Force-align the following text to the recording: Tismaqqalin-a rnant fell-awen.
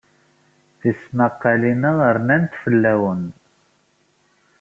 Tismaqqalin-a 0.79 1.91
rnant 2.15 2.51
fell-awen. 2.63 3.23